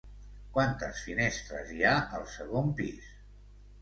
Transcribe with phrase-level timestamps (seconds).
[0.53, 3.13] Quantes finestres hi ha al segon pis?